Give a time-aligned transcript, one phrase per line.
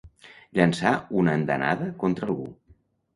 [0.59, 2.49] Llançar una andanada contra algú.